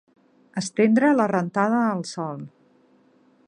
Estendre 0.61 1.11
la 1.19 1.27
rentada 1.33 1.83
al 1.91 2.01
sol. 2.13 2.43